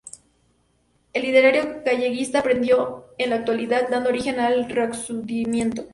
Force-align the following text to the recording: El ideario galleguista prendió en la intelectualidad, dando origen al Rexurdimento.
El 1.13 1.25
ideario 1.25 1.83
galleguista 1.85 2.41
prendió 2.41 3.05
en 3.19 3.29
la 3.29 3.35
intelectualidad, 3.35 3.87
dando 3.89 4.09
origen 4.09 4.39
al 4.39 4.67
Rexurdimento. 4.67 5.85